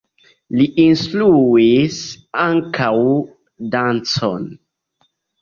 Li 0.59 0.63
instruis 0.83 1.99
ankaŭ 2.47 2.89
dancon. 3.77 4.51